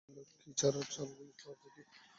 [0.03, 1.81] সে-লক্ষ্মীছাড়ার চালচুলো আছে কি।